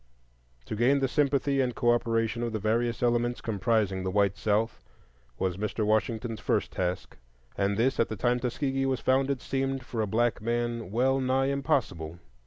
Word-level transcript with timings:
To 0.65 0.75
gain 0.75 0.97
the 0.97 1.07
sympathy 1.07 1.61
and 1.61 1.75
cooperation 1.75 2.41
of 2.41 2.53
the 2.53 2.57
various 2.57 3.03
elements 3.03 3.39
comprising 3.39 4.01
the 4.03 4.09
white 4.09 4.35
South 4.35 4.81
was 5.37 5.57
Mr. 5.57 5.85
Washington's 5.85 6.39
first 6.39 6.71
task; 6.71 7.17
and 7.55 7.77
this, 7.77 7.99
at 7.99 8.09
the 8.09 8.15
time 8.15 8.39
Tuskegee 8.39 8.87
was 8.87 8.99
founded, 8.99 9.41
seemed, 9.41 9.85
for 9.85 10.01
a 10.01 10.07
black 10.07 10.41
man, 10.41 10.89
well 10.89 11.19
nigh 11.19 11.49
impossible. 11.51 12.17